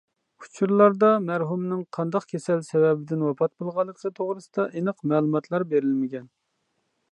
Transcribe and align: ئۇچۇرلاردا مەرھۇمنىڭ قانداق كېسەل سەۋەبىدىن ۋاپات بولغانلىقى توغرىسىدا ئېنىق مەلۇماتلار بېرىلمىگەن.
ئۇچۇرلاردا 0.43 1.09
مەرھۇمنىڭ 1.25 1.83
قانداق 1.97 2.25
كېسەل 2.31 2.63
سەۋەبىدىن 2.69 3.27
ۋاپات 3.27 3.53
بولغانلىقى 3.63 4.13
توغرىسىدا 4.21 4.67
ئېنىق 4.81 5.07
مەلۇماتلار 5.13 5.71
بېرىلمىگەن. 5.75 6.29